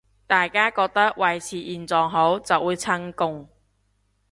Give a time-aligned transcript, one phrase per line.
[0.25, 3.47] 大家覺得維持現狀好，就會撐共